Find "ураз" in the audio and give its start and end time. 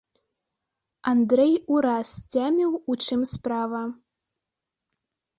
1.75-2.07